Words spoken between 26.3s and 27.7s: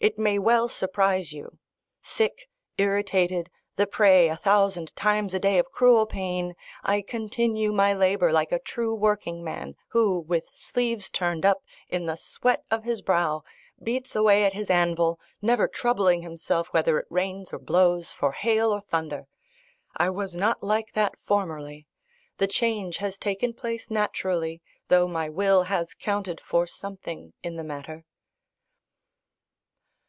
for something in the